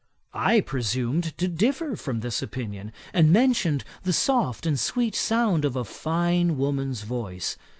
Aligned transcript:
I 0.33 0.61
presumed 0.61 1.37
to 1.37 1.47
differ 1.47 1.95
from 1.95 2.21
this 2.21 2.41
opinion, 2.41 2.91
and 3.13 3.31
mentioned 3.31 3.83
the 4.01 4.13
soft 4.13 4.65
and 4.65 4.79
sweet 4.79 5.13
sound 5.13 5.63
of 5.63 5.75
a 5.75 5.83
fine 5.85 6.57
woman's 6.57 7.03
voice. 7.03 7.55